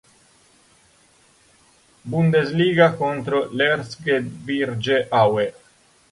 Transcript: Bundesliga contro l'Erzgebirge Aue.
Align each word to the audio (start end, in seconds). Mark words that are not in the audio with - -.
Bundesliga 2.05 2.95
contro 2.97 3.51
l'Erzgebirge 3.51 5.05
Aue. 5.09 5.47